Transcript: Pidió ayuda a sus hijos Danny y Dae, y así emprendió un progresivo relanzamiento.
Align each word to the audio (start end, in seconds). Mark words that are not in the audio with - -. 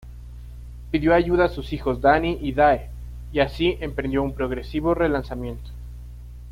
Pidió 0.89 1.13
ayuda 1.13 1.45
a 1.45 1.49
sus 1.49 1.73
hijos 1.73 2.01
Danny 2.01 2.39
y 2.41 2.53
Dae, 2.53 2.89
y 3.31 3.39
así 3.39 3.77
emprendió 3.81 4.23
un 4.23 4.33
progresivo 4.33 4.95
relanzamiento. 4.95 5.69